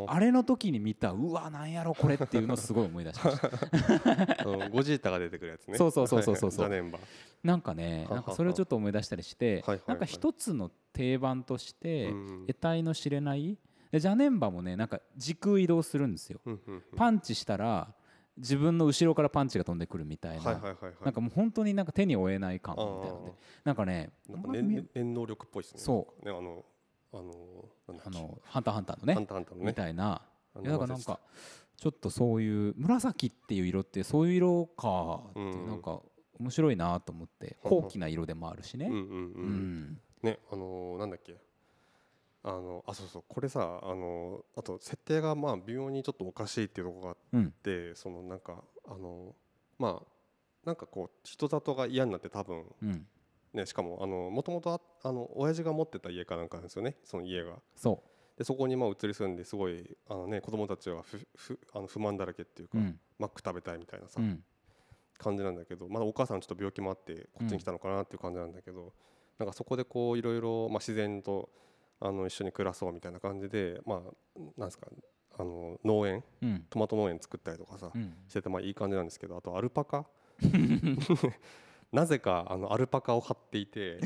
[0.07, 3.49] あれの時に見たうわなんやろこれっていうのをすごい思い出しました。
[4.45, 5.77] うんゴジータが出てくるやつね。
[5.77, 6.49] そうそうそうそうそう。
[6.49, 6.99] はいはいジャネンバ。
[7.45, 13.57] なんかねなんかそれをちょっと思い出したりしてなんか一つの定番としてうん得体の知れない？
[13.91, 16.41] でジャネンバもねなんか時空移動するんですよ。
[16.97, 17.93] パンチしたら
[18.37, 20.59] 自分の後ろからパンチが飛んでくるみたいな。
[21.03, 23.31] なんかもう本当になんか手に負えない感みたいなので
[23.63, 24.11] なんかね
[24.47, 25.81] 念念能力っぽいですね。
[25.81, 26.25] そう。
[26.25, 26.65] ねあの
[27.13, 27.31] あの
[27.87, 29.67] あのハンターハンターのハねンターハンターのね。
[29.67, 30.21] みたいな。
[30.61, 31.19] いやだからなんか
[31.77, 36.01] ちょっとそういう紫っていう色ってそういう色かってなんか
[36.39, 38.87] 面白いなと思って高貴な色でもあるしね。
[38.87, 39.09] うんうんうう
[39.45, 39.81] ん。
[39.91, 41.37] んねあのなんだっけ。
[42.43, 43.23] あのあそうそう。
[43.27, 47.51] これさあのあと設定がまあ微妙にちょっとおかしいっていうところがあっうん。
[47.51, 49.33] てそのなんかあの
[49.79, 50.07] まあ
[50.65, 53.07] なんかこう人里が嫌になって多分うん。
[53.53, 57.55] ねしかもあのもともとあの親父が持ってた家かなんかなんですよねその家が。
[57.75, 58.03] そ
[58.37, 62.99] でそこにまあ移り住んですごいあのね子供たちはふふあの不満だらけっていうか、ううん。
[63.17, 64.43] マック食べたいみたいなさ、うん
[65.17, 68.93] 感じなんだけどまだお母さんちょっと病気もあってこっちに来たのかなっていう感じなんだけど、
[69.39, 71.49] なんかそこでこういろいろまあ自然と
[71.99, 74.87] あの一緒に暮らそうみたいな感じでまあなんですか
[75.37, 76.65] あの農園うん。
[76.69, 78.13] トマト農園作ったりとかさ、うん。
[78.27, 80.05] しててまあいい感じなんですけどあとアルパカ。
[81.91, 83.99] なぜかあのアルパカを飼っていて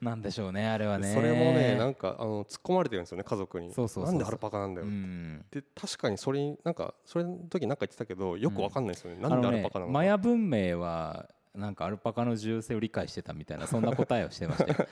[0.00, 1.12] なんでしょうねあれはね。
[1.14, 3.72] それもねなんかあの突っ込まれてるんですよね家族に。
[3.72, 5.44] そうそうなんでアルパカなんだうよ、ん。
[5.50, 14.88] で確かにそれになんかそれの時なんか言ってたけどよくわかんないですよね、あなんでアルパカなのか、マヤ文明はなんかアルパカの重要性を理解してたみたいな そんな答えをしてましたよ。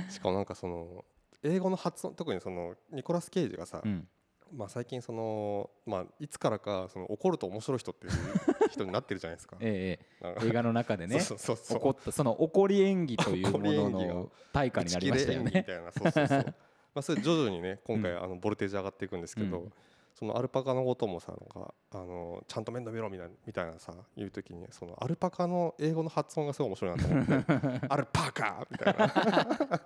[0.08, 1.04] しかもなんかその
[1.42, 4.08] 英語の発音特にそのニコラス・ケイジがさ、うん
[4.52, 8.12] まあ、最近その、まあ、いつからかその怒ると面白い人っていう
[8.70, 9.56] 人になってるじゃないですか。
[9.60, 15.52] ええ映画の中でね怒ったその怒り演技というものの対価になりましたよね。
[15.54, 15.64] み。
[15.64, 15.92] たいな。
[15.92, 16.54] そうそうそう。
[16.94, 18.22] まあそれ徐々にね今回うん。
[18.22, 19.72] あのボルテージ上がっていくんですけど、うん。
[20.14, 27.86] そのアルパカのこともさなんかあのちゃんと面倒見ろみたいなみたいなさ言う時にそのアルパカの英語の発音がすごい面白いなと思って。
[27.88, 29.80] アルパカみたいな。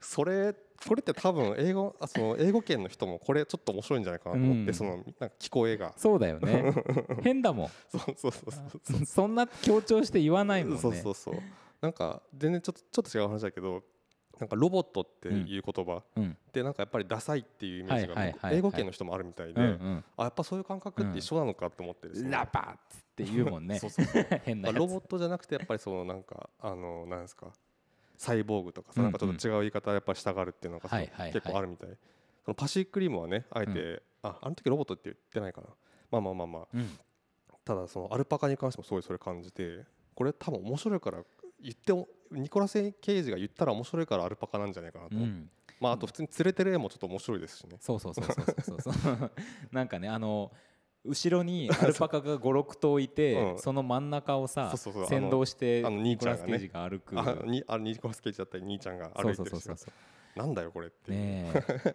[0.00, 0.54] それ
[0.86, 4.74] これって多分英語あその英語圏の人もこれちょっと面白いんじゃないかなと思って、うん。
[4.74, 5.92] そのなんか聞こえが。
[5.96, 6.74] そうだよね。
[7.22, 7.68] 変だもん。
[7.90, 10.80] そうそうそうそうそんな強調して言わないもんね。
[10.80, 11.34] そうそうそう
[11.80, 13.82] なんか全然ちょっとちょっと違う話だけど
[14.38, 16.30] なんかロボットっていう言葉うん。
[16.30, 18.58] ってなんかやっぱりダサいっていうイメージがはいはいはいはい。
[18.58, 20.04] 英語圏の人もあるみたいで、うんうん。
[20.16, 23.78] あやっぱそういう感覚って一緒なのかって思ってですね、ラパッツって言うもんね。
[23.78, 23.90] そう。
[23.90, 24.26] そうそう。
[24.44, 27.52] 変なロボットじゃなくてやっぱりそのなんかあのなんですか
[28.24, 31.90] サイボーグとかさうんなんかちょっと違う言い方やっぱりしたがるっていうのが結構あるみたい。
[32.44, 35.68] そのパシフィックリームはねあえて、ああの時ロボットって言ってないかな。
[36.10, 36.66] まあまあまあまあ。
[36.74, 36.98] うん。
[37.64, 39.84] ただそのアルパカに関してもすごいそれ感じて
[40.14, 41.18] これ多分面白いから
[41.62, 45.48] 言ってもニコラス・ケイジが言ったら面白いからアルパカなんじゃないかなと、うん。
[45.80, 47.78] まああと普通に連れてる絵もちょっと面白いですしね。
[47.80, 48.32] そうそうそうそ
[48.74, 49.30] うそうそう。
[49.72, 50.52] なんかねあの
[51.04, 53.58] 後ろに アルパカが五六頭いて、うん。
[53.58, 57.18] その真ん中をさ先導してニコラス・ケイジが歩く。
[57.18, 59.68] あにあニコラス・ケイジだったり兄ちゃんが歩いてるし。
[60.36, 61.94] なんだよこれってねえ。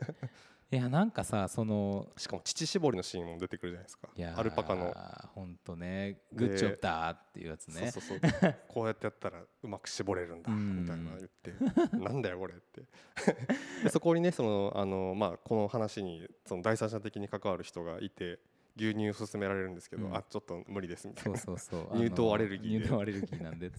[0.72, 4.10] いやなんかさそのしかも乳搾りのシーンも出てくるじゃないですか。
[4.40, 4.94] アルパカの。
[5.34, 6.22] 本当ね。
[6.32, 7.90] グッジョブだーっていうやつね。
[7.92, 8.56] そうそうそう。
[8.68, 10.82] こうやってやったらうまく絞れるんだうん。
[10.84, 11.98] みたいなの言って。
[11.98, 12.84] なんだよこれって。
[13.84, 18.40] でそこにねそのあの、まあ、この話にその第三者的に関わる人がいて
[18.80, 20.16] 牛乳を勧められるんですけど、うん。
[20.16, 21.98] あちょっと無理ですみたいそうなそうそう。
[22.00, 23.74] 乳糖アレルギー乳糖アレルギーなんでうん。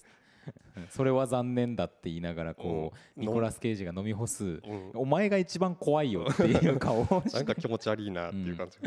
[0.89, 4.45] それは残念だって言いながらこう、うんニコラス・ケイジが飲み干す。
[4.45, 4.91] うん。
[4.95, 7.37] お前が一番怖いよっていう顔をして。
[7.37, 8.79] なんか気持ち悪いなっていう感じ。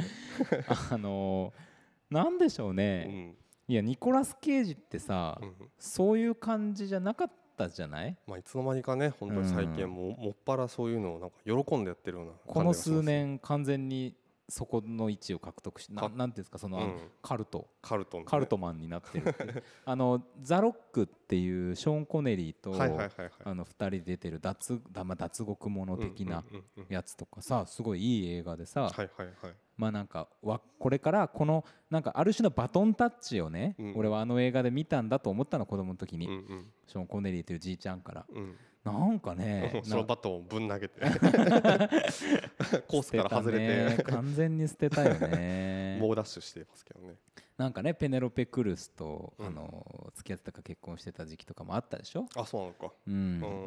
[0.91, 1.73] あのー
[2.13, 3.35] なんでしょううね、ん。
[3.67, 8.17] いやニコラス・ケイジってさ、うんそういう感じじゃなかったじゃない？
[8.27, 14.15] まあ、いつの間にかね本当に最近ももっぱらそういうのをなんか喜んでやってるようなこの数年完全に
[14.53, 17.11] そこの位置を獲得してなかなんていうんですかその、うん。
[17.23, 17.67] カルト。
[17.81, 18.25] カルトンね。
[18.27, 19.33] カルトマンになってる
[19.83, 23.31] あのザ・ロックっていうショーン・コネリーと、はいはいはいはい。
[23.45, 26.43] あの2人出てる脱だ、まあ、脱獄者的な
[26.87, 29.55] やつとかさすごいいい映画でさ、はいはいはい。
[29.75, 33.93] まあなんかわこれからこのなんかある種のバトンタッチをね、うん。
[33.95, 36.71] 俺はあの映画で見たんだと思ったの子供の時に、うんうん。
[36.85, 38.25] ショーン・コネリーというじいちゃんから。
[38.29, 40.99] うんなんかね そのなバトンをぶん投げて。
[42.87, 45.97] コースから外れ捨て完全に捨てたよね。
[46.01, 47.15] 猛ダッシュしてますけどね。
[47.57, 49.45] なんかねペネロペ・クルスと、うん。
[49.45, 52.93] あの付き合ってたか結婚してた時期とかもあったでしょ、あそうなのか。
[53.07, 53.13] うん。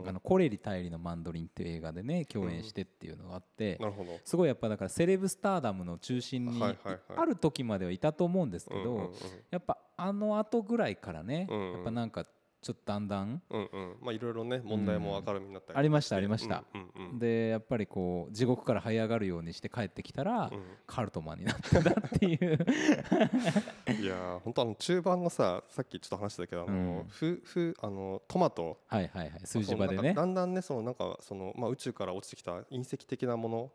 [0.03, 0.09] うん。
[0.09, 4.19] あのコレリ大理のマンドリンっていう映画でね共演してっていうのがあって、なるほど。
[4.25, 9.15] すごいやっぱだからセレブスターダムの中心にある時まではいたと思うんですけど、
[9.51, 12.27] やっぱあの後ぐらいからね、やっぱなんか
[12.67, 13.41] ちょっとだんだん。
[13.49, 13.97] うんうん。
[14.03, 16.65] まあいろいろね問題も明るみになったりありましたありました。
[16.75, 17.19] うんうんうん。
[17.21, 20.63] でやっぱりこう地獄から這い上がるようにして帰ってきたら、うん。
[20.85, 22.59] カルトマンになってたっていう。
[24.03, 27.05] いやー本当あの中盤のささっきちょっと話したけどあの、うん。
[27.07, 28.81] ふふあのトマト。
[28.89, 29.41] はいはいはい。
[29.45, 30.13] 数字場でね。
[30.13, 33.73] かだんだんねそのなんかそのまあ宇宙から落ちてきた隕石的なもの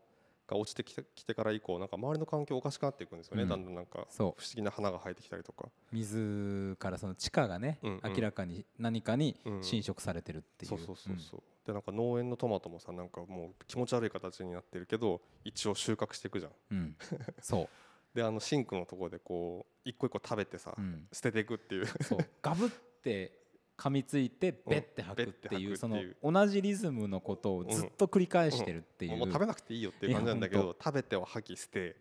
[0.51, 3.49] が落ちてきてきてから以降なんか周りの環境おかしくなっていくんですよね、うん。
[3.49, 8.13] だんだんなんか不思議な花が生えてきたりとか、水からその地下がね、うんうん。
[8.13, 9.63] 明らかに何かにうん。
[9.63, 16.51] 侵食されてるっていう、そうそうそうそう、でなんか農園のトマトもさなんかもう気持ち悪い形になってるけど一応収穫していくじゃん。
[16.71, 16.95] うん、うん
[17.39, 17.69] そう、
[18.15, 21.85] であのシンクのところでこう一個一個食べてさ、うん、捨てていくっていう。
[22.03, 22.19] そう。
[22.41, 23.40] ガブって
[23.81, 25.75] 噛みついてベッて吐くって吐くっていう。
[25.75, 31.95] その同じリズムのことをずっと繰り返してるっていう、もう食べなくていいよっていう感じなんだけど食べては吐き捨て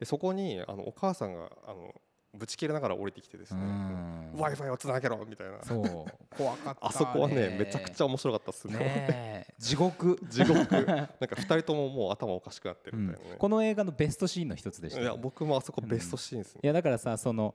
[0.00, 1.94] でそこにあのお母さんがあの
[2.34, 3.60] ぶち切れながら降りてきてですね。
[3.60, 4.32] うん。
[4.32, 5.62] w i f i をつなげろみたいな。
[5.62, 6.36] そう。
[6.36, 9.46] 怖かったあそこはねめちゃくちゃ面白かったっすね。
[9.58, 10.18] 地獄。
[10.28, 10.56] 地獄。
[10.56, 16.60] なんか2人とももう頭おかしくなってるうんみたいなね、この映画のベストシーンの一つでしたいや僕もあそこベストシーンですね。
[16.64, 17.54] い、やだからさその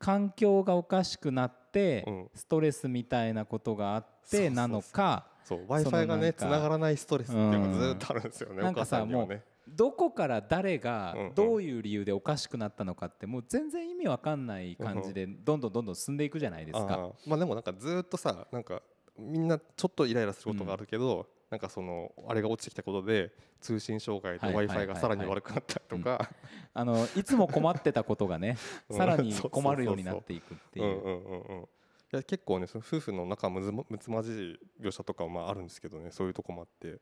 [0.00, 2.28] 環境がおかしくなって、うん。
[2.34, 8.74] ストレスみたいなことがあってなのかそう w i f i がねつなんかながらないストレスっていうのがずーっとあるんですよね、なん。
[8.74, 11.34] かお母ささんにはねどこから誰がうんうん。
[11.34, 16.94] どういう理由でおかしくなったのかってもう全然意味わかんない感じでどんどんどんどん進んでいくじゃないですか。
[16.94, 17.12] あー。
[17.26, 18.82] まあでもなんかずーっとさなんか
[19.18, 26.30] みんなちょっとイライラすることがあるけど、なんかそのあれが落ちてきたことで通信障害ではい w はい i f i がさらに悪くなったりとか。
[26.72, 28.56] あのいつも困ってたことがね
[28.88, 28.96] うん。
[28.96, 31.68] さらに困るようになっていくっていう。
[32.24, 36.98] 結構ねその夫婦の仲むずむつまじい描写とかもまああるんですけどねそういうとこもあって。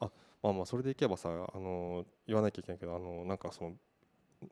[0.00, 0.10] あ
[0.42, 3.72] まあまあそれでいけばさあの言わなきゃいけないけどあのなんかその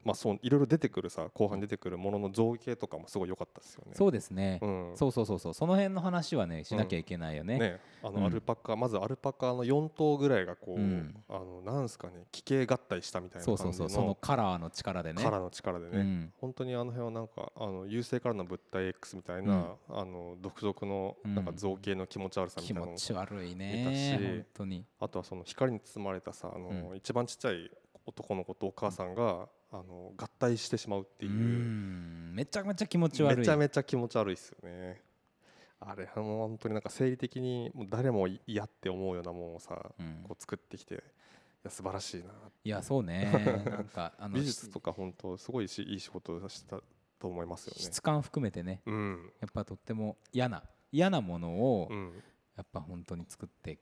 [0.04, 3.92] まあそういろいろ出てくるさ後半出てくるものの造形とかもすごい良かったですよね。
[3.94, 4.92] そうですね、うん。
[4.96, 5.54] そうそうそうそう。
[5.54, 7.58] その辺の話はねしなきゃいけないよね。
[7.58, 11.14] ね、あうんのアルパカ、まずアルパカの4頭ぐらいがこう、うん。
[11.28, 15.22] あのなんすかね奇形合体したみたいなそう感じのそうそうそのカラーの力でね。
[15.22, 16.32] カラーの力でね、うん。
[16.40, 24.84] 本当にあの辺はなんかあの優勢からの物体 X みたいな、あの独特のなんか造形の気持ち悪さみたいなの、気持ち悪い見たねし本当に。
[25.00, 26.96] あとはその光に包まれたさあの、うん。
[26.96, 27.70] 一番ちっちゃい
[28.06, 32.32] 男の子とお母さんが、あの合体してしまうってういう、ん。
[32.34, 33.38] めちゃめちゃ気持ち悪い。
[33.38, 35.00] めちゃめちゃ気持ち悪いですよね。
[35.80, 40.24] あれはもう本当になんか生理的にもう誰も嫌って思うようなものをさ、うん。
[40.24, 40.98] こう作ってきてい
[41.64, 42.30] や素晴らしいな
[42.64, 43.64] いやそうね。
[43.66, 46.82] なんかあの美術とか本当すごいしいい仕事をした
[47.18, 47.80] と思いますよね。
[47.80, 48.82] 質感含めてね。
[48.84, 49.32] うん。
[49.40, 52.22] やっぱとっても嫌な嫌なものをうん。
[52.56, 53.78] やっぱ本当に作って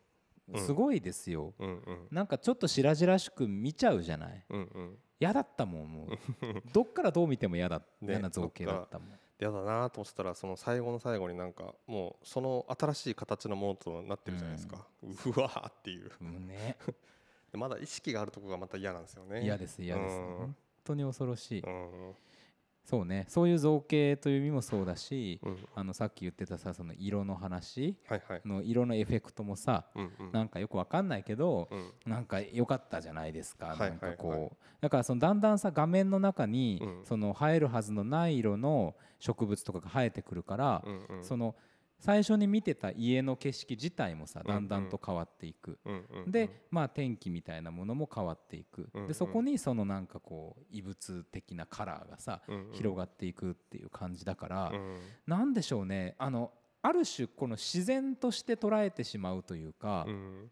[0.47, 0.65] うん。
[0.65, 2.09] すごいですよ、うんうん。
[2.13, 4.47] なんかちょっと白々しく見ちゃうじゃない。
[4.51, 6.09] うんうん嫌だったもんもう。
[6.73, 9.19] どっからどう見ても嫌だ、ね嫌な造形だったもん。
[9.41, 16.11] 嫌だなと思ってたらその最後の最後になんかもうその新しい形のものとなってるじゃないですか、うわーっていう。
[16.21, 16.77] うんね。
[17.53, 19.43] でまだ意識があるところがまた嫌なんですよね。
[19.43, 20.17] 嫌です嫌です。
[20.17, 20.37] うん。
[20.37, 21.63] 本当に恐ろしい。
[21.63, 22.15] うん
[22.85, 23.27] そうね。
[23.29, 25.59] そういう造形という意味もそうだしうん。
[25.75, 27.97] あのさっき言ってたさその色の話
[28.45, 30.33] の色のエフェクトもさうんうん。
[30.33, 31.93] なんかよくわかんないけどうん。
[32.11, 41.25] なんか良かったじゃないですか、はいはいなんかこう、はいだからそのだんだんさ画面の中に、うんその生えるはずのない色の植物とかが生えてくるから、うんうん。
[41.25, 41.55] その
[42.01, 45.79] 最初に見てた家の景色自体もさうんだんだんと変わっていく、
[46.27, 52.41] でまあ天気みたいなものも変わっていく、でそこにそのなんかこう異物的なカラーがさ、
[52.73, 54.99] 広がっていくっていう感じだから、うん。
[55.27, 56.15] なんでしょうね。
[56.19, 60.51] あのある種この自然として捉えてしまうというか、うん。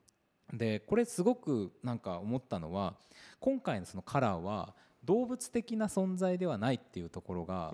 [0.53, 2.97] でこれすごくなんか思ったのは
[3.39, 7.73] 今回のそのカラーは動物的な存在ではないっていうところが、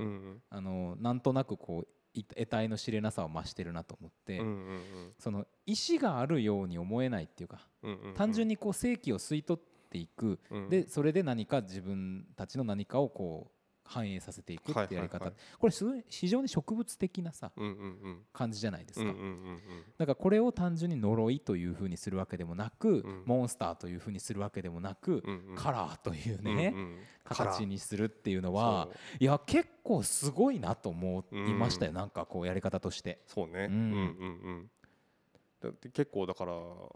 [0.51, 1.87] あのなんとなくこうい
[2.23, 8.15] 得体の知れなさを増してるなと思って、うんうんその意志があるように思えないっていうか、うんうんうん。
[8.15, 10.69] 単純にこう生気を吸い取ってっていく、うん。
[10.69, 13.54] でそれで何か自分たちの何かをこう
[13.85, 17.53] 反映させていくってやり方、これすごい非常に植物的なさ
[18.33, 19.15] 感じじゃないですか、
[19.99, 23.23] だからこれを単純に呪いというふうにするわけでもなく、ん。
[23.27, 25.23] モンスターというふうにするわけでもなく、
[25.57, 26.75] カラーというね、
[27.25, 31.97] 形にするっていうのはいや結構すごいなと思いましたよ、うん。
[31.97, 33.23] なんかこうやり方として。
[33.27, 34.71] そうね、ううんん、うんうん
[35.93, 36.53] 結構だから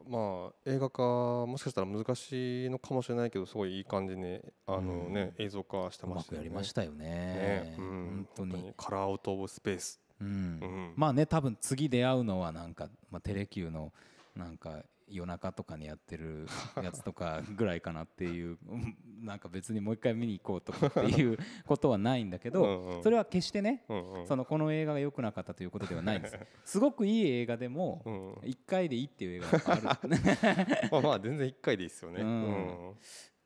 [0.08, 1.02] まあ映画化
[1.46, 6.48] もしかしたら難しいのかもしれないけどすごいいい感じにあのね、映像化してうましたよね。
[6.48, 7.06] りましたよね。
[7.06, 10.28] ね、うん、本当にカラーアウト・オブ・スペース、うん。
[10.28, 10.92] うん。
[10.96, 13.92] まあね多分次出会うのはなんか、まあ、テレキューの
[14.36, 16.46] なんか夜中とかにやってる
[16.82, 23.84] やつとかぐらいかなっていううん なんか別にもう一回見に行こうとかっていうことはないんだけど、それは決してね、
[24.26, 26.38] そのこの映画が良くなかったということではないんです。
[26.64, 30.08] すごくいい映画でもうん1回でいいっていう映画がある。
[30.92, 32.30] まあまあ全然1回でいいですよね、ううん。
[32.30, 32.96] ん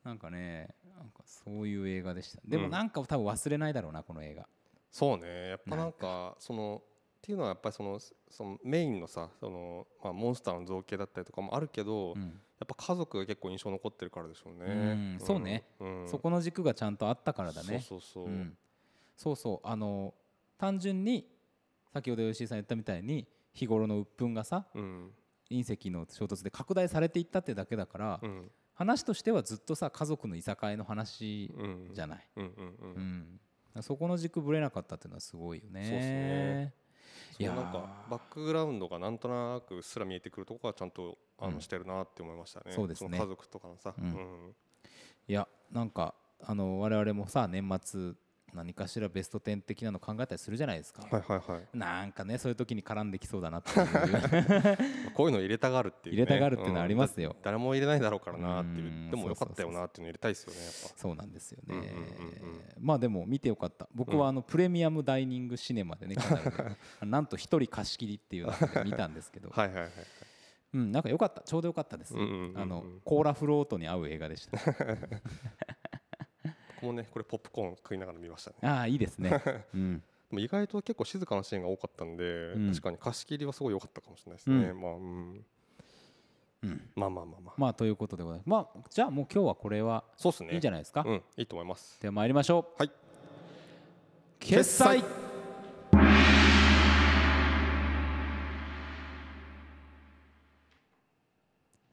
[0.03, 2.41] なんかねなんかそういう映画でした。
[2.45, 2.71] でもうん。
[2.71, 4.47] なんか多分忘れないだろうなこの映画。
[4.91, 5.49] そうね。
[5.49, 6.35] やっぱなんか。
[6.39, 6.83] その
[7.23, 16.07] っていうのはやっぱりそのそのメインのさその、まあ、モンスターの造形だったりとかもあるけど、やっうんぱ家族が結構印象残ってるからでしょうね、うんそうね、うん。
[16.09, 17.79] そこの軸がちゃんとあったからだね。
[17.87, 18.57] そうそうそう、うん。
[19.15, 19.67] そうそう。
[19.67, 20.13] あの
[20.57, 21.25] 単純に
[21.93, 25.11] 先ほど吉井さん言ったみたいに日頃の鬱憤がさうん。
[25.49, 28.51] 隕石の衝突で拡大されていったってだけだから、うん。
[28.73, 31.93] 話としてはずっとさ家族のいさかいの話うん。
[31.93, 33.01] じゃない、うんうんううん。
[33.79, 33.81] ん。
[33.81, 35.85] そこの軸ぶれなかったっていうのはすごいよね。
[35.87, 36.73] そうっすね
[37.33, 42.65] そうなんかバックグラウンドがなんとなくうっすら見えてくるところはちゃんとあの、うんしてるなって思いましたね。
[42.69, 43.17] そうですね。
[43.17, 44.05] の家族とかのさ、うん。
[44.05, 44.55] うん。
[45.27, 48.13] いやなんかあの我々もさ年末
[48.53, 51.03] 何かしらベスト10的なの考えたりするじゃないですか。
[51.09, 51.77] はいはいはい。
[51.77, 53.87] なんかねそういう時に絡んできそうだなっていう。
[55.13, 57.31] こういうの入れたがるっていう、ね、入れたがるっていうのはありますよ。
[57.31, 57.35] うん。
[57.37, 58.87] だ誰も入れないだろうからなっていう。
[58.87, 59.11] うん。
[59.11, 60.99] でもよかったよなっていうの入れたいですよねやっぱ。
[60.99, 63.87] そうなんですよね、うんうんうんうんまあでも見てよかった。
[63.93, 66.23] 僕はあのプレミアムダイニングシネマでねか
[67.01, 69.91] な なんと一人貸し切りっていうので見たんですけど、はいはいはいはい。
[70.73, 71.41] うん、なんかよかった。
[71.41, 72.57] ちょうどよかったです、うんうんうんうん。
[72.59, 74.59] あのコーラフロートに合う映画でした
[76.83, 78.57] 僕もねこれポップコーン食いながら見ましたね。
[78.63, 79.41] ああいいですね、
[79.73, 82.69] うん、でも意外と結構静かなシーンが多かったんで、うん。
[82.71, 85.45] 確かに貸し切りはすごい良かったかもしれないですね、うまあ、うん、
[86.63, 87.53] うん、まあまあまあまあ。
[87.57, 88.49] まあということでございます。
[88.49, 90.51] まあじゃあもう今日はこれはそうっすね。
[90.51, 92.01] いいんじゃないですか、うんいいと思います。
[92.01, 92.79] では参りましょう。
[92.79, 92.91] はい。
[94.39, 95.01] 決済。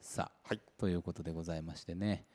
[0.01, 0.59] さあ、はい。
[0.77, 2.25] ということでございましてね。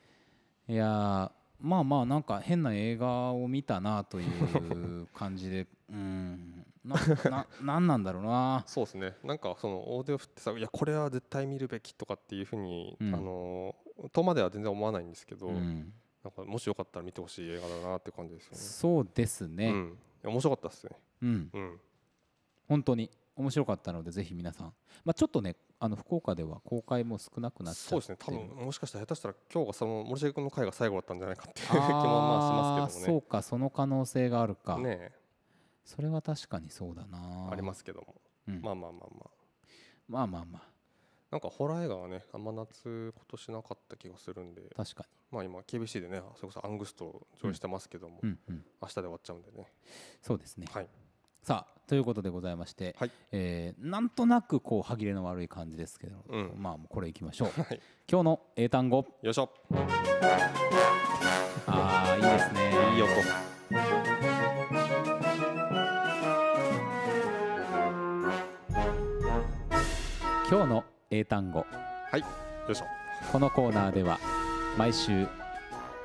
[0.67, 5.67] いやーまあまあなんか変な映画を見たなという感じで。
[5.89, 6.65] うん。
[6.83, 6.95] な
[7.29, 8.63] ななんなんだろうな。
[8.65, 9.13] そうですね。
[9.23, 13.15] なんかそのオーディオ振ってさいやこれは絶対見るべきとかっていうふうに、うん。
[13.15, 13.75] あの
[14.11, 15.93] とまでは全然思わないんですけど、うん。
[16.23, 18.57] なんかもしよかったら見てほしい映画だなって感じですよね。
[18.57, 19.89] そうですうねん、い
[20.23, 20.91] や面白かったですね。
[21.21, 21.49] うん。
[21.53, 21.79] うん。
[22.67, 24.73] 本当に面白かったのでぜひ皆さん。
[25.03, 28.17] まあちょっとねあの福岡では公開も少なくなっちそうですね。
[28.19, 34.83] 多分もしかしたら下手したら今日がその森重君の回が最後だったんじゃないかっていう気あもまあーしますけどもそうかその可能性があるか、ね。
[34.83, 35.11] ね
[35.85, 37.49] それは確かにそうだな。
[37.51, 38.15] ありますけども。
[38.47, 38.61] うん。
[38.61, 39.29] まあまあまあまあ。
[40.07, 40.63] まあまあまあ。
[41.29, 44.63] なんかホラー映画はねあんま夏今年なかった気がするんで。
[44.75, 48.65] 確かまあ今 KBC でねそれこそアングストを上映してますけども、にうんうん。
[48.81, 49.71] 明日で終わっちゃうんでね。
[50.23, 50.65] そうですね。
[50.71, 50.87] はい
[51.47, 53.11] さあということでございまして、はい。
[53.31, 56.51] えーなんとなくこう歯切れの悪い感じですけど、うん。
[56.57, 57.61] まあもうこれいきましょう。
[57.61, 57.79] はい。
[58.11, 59.05] 今日の英単語。
[59.21, 59.49] よいしょ。
[61.65, 62.69] ああいいですね。
[62.95, 63.09] いい音。
[70.49, 71.65] 今日の英単語。
[72.11, 72.19] はい。
[72.19, 72.25] よ
[72.69, 72.85] いしょ。
[73.31, 74.19] このコーナーでは
[74.77, 75.25] 毎週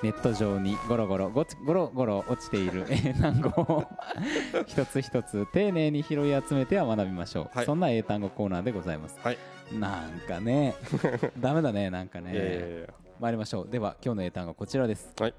[0.03, 3.85] ネット上にゴロゴロごちゴロゴロ落ちている英単語を
[4.67, 7.67] 一つ一つ丁寧に拾い集めては学びましょう、はい。
[7.67, 9.19] そんな英単語コーナーでございます。
[9.21, 9.39] はい。
[9.73, 10.75] なんかね
[11.39, 12.89] ダメだねなんかね、え
[13.21, 13.69] 参りましょう。
[13.69, 15.15] では今日の英単語はこちらです。
[15.19, 15.35] はい。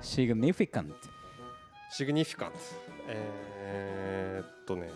[0.00, 0.92] Significant
[1.90, 2.58] Signi ficant
[3.08, 4.90] えー、っとね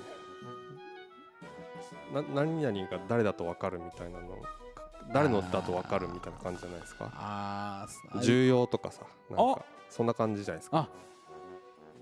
[2.13, 4.37] な何々が誰だと分かるみたいなの
[5.13, 7.89] 誰のだと分かるみたいな感じじゃないですか？
[8.23, 10.79] 重要とかさなんあかそんな感じじゃないですか？
[10.79, 10.89] あ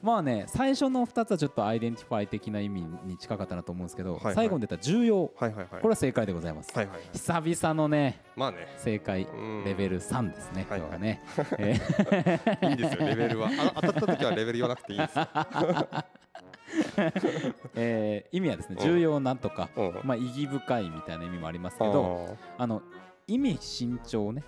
[0.03, 4.35] まあね最初の2つはちょっと identify 的な意味に近かったなと思うんですけど、はいはい。
[4.35, 5.67] 最後に出た重要はいはいはい。
[5.71, 6.97] これは正解でございます、はいはい。
[6.97, 8.69] はい久々のねまあね。
[8.77, 9.65] 正解うん。
[9.65, 11.23] レベル3ですね、はい今日はね、
[11.59, 11.73] え
[12.61, 13.49] ーいいですよレベルは。
[13.75, 15.27] あ当たった時はレベル言わなくていいですよ
[17.75, 18.85] えー意味はですねうん。
[18.85, 20.01] 重要なんとか、うん。
[20.05, 22.83] まあ、意義深いみたいな意味もありますけどああの
[23.27, 24.43] 意味慎重ね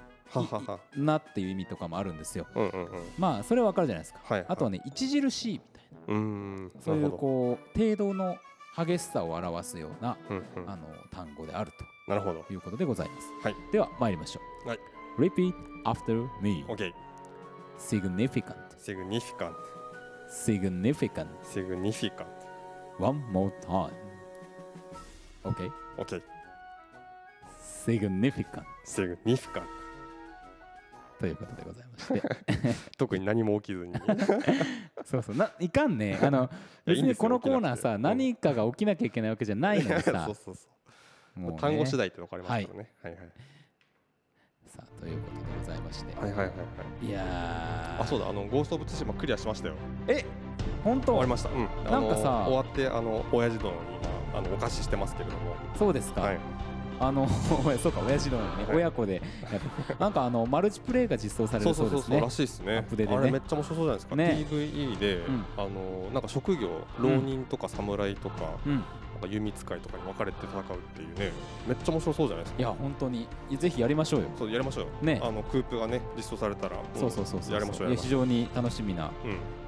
[0.97, 2.47] なっていう意味とかもあるんですよ。
[3.19, 4.21] まあそれはわかるじゃないですか。
[4.25, 4.47] はいはい。
[4.51, 6.15] あとはね著しいみたいな。
[6.15, 8.37] うーんそういうこう程度の
[8.77, 10.71] 激しさを表すようなうんうん。
[10.71, 11.73] あの単語である
[12.07, 12.43] なるほど。
[12.45, 13.33] ということでございます。
[13.43, 13.55] はい。
[13.73, 14.69] では参りましょう。
[14.69, 14.79] はい。
[15.19, 15.55] Repeat
[15.85, 16.93] after me OK
[17.79, 19.55] significant significant
[20.29, 21.29] significant.
[21.43, 22.29] Significant.
[22.99, 23.95] One more time.
[25.45, 26.21] OK OK
[27.85, 28.65] significant.
[28.85, 29.63] Significant.
[31.19, 32.23] ということでございまして。
[32.97, 33.95] 特に何も起きずに。
[35.05, 35.37] そうそう。
[35.37, 36.19] ないかんね。
[36.23, 36.49] あの
[36.85, 40.25] 別にこのコーナーさ何かが起きなきゃいけないわけじゃないのにさ。
[40.27, 40.69] そうそうそ
[41.37, 41.41] う。
[41.41, 41.59] もうね。
[41.59, 42.93] 単語次第って分かりますからね。
[43.03, 43.31] はいはい
[44.69, 46.15] さあということでございまして。
[46.15, 46.55] はいはいはいは
[47.03, 47.07] い。
[47.07, 48.03] いやー。
[48.03, 49.75] あそうだあのゴースト・オブ・ツシマクリアしましたよ。
[50.07, 50.25] え
[50.85, 51.13] 本当？
[51.13, 51.49] 終わりました。
[51.49, 51.91] うん。
[51.91, 53.79] なんかさ終わってあの親父殿に
[54.33, 55.57] 今あのお貸ししてますけれども。
[55.79, 56.39] そうですか、はい。
[57.01, 57.29] あの
[57.79, 58.77] そうか親父のね、はい。
[58.77, 59.23] 親子で。
[59.99, 62.21] なんかあのマルチプレイが実装されるそううですね。
[62.21, 62.77] らしいですね。
[62.77, 63.17] アップデでね。
[63.17, 64.47] あれめっちゃ面白そうじゃないですか、ね。
[64.51, 65.45] PVE で、うん。
[65.57, 68.85] あのなんか職業浪人とか侍とか、うん
[69.21, 71.33] なんか弓使いとかに分かれて戦うっていうね
[71.67, 72.61] めっちゃ面白そうじゃないですか。
[72.61, 73.29] いや本当に。
[73.59, 74.29] ぜひやりましょうよ。
[74.39, 74.91] そうやりましょうよ。
[75.03, 75.21] ね。
[75.23, 79.11] あのクープがね実装されたら、んそうそうそうそうやりましょう非常に楽しみなう、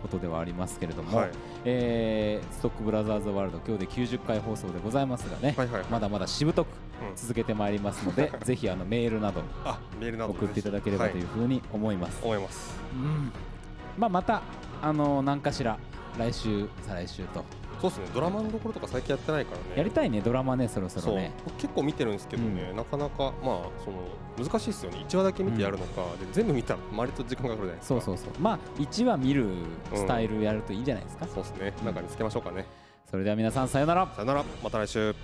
[0.02, 1.30] ことではありますけれどうん、も、はい、
[1.64, 6.68] えーストックブラザーズワールド今日で90回放送でございますがね、はいはいまだまだしぶとく
[7.00, 7.16] うん。
[7.16, 12.78] 続けてまいりますので、 ぜひあのメールなどあメールなど送っていただければというふうに思います、思います。
[12.94, 13.32] うん。
[13.98, 14.42] まあ、また
[14.82, 15.78] あの何かしら
[16.18, 17.44] 来週再来週と
[17.80, 18.06] そうですね。
[18.14, 19.64] ドラマのところとか最近やってないからね。
[19.76, 21.32] やりたいねドラマねそろそろね。
[21.44, 25.04] 僕結構見てるんですけどね、うなかなかまあその難しいですよね。
[25.08, 28.00] 1話だけ見てやるのか、で全部見たら割と時間かかるじゃないですか。
[28.00, 28.40] そうそうそう。
[28.40, 29.46] まあ1話見る
[29.94, 31.72] スタイルやるといいんじゃないですか、そうですね。
[31.84, 32.66] なんか見つけましょうかね。
[33.10, 34.06] それでは皆さんさようなら。
[34.14, 34.44] さよなら。
[34.62, 35.14] また来週